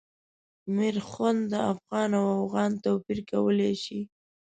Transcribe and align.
میرخوند 0.75 1.39
د 1.51 1.55
افغان 1.73 2.09
او 2.19 2.25
اوغان 2.39 2.71
توپیر 2.83 3.19
کولای 3.31 3.73
شي. 3.83 3.99